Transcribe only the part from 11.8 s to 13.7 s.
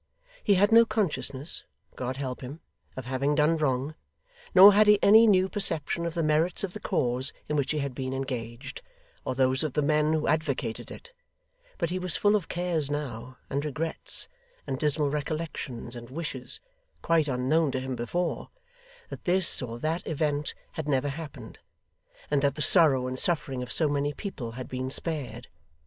he was full of cares now, and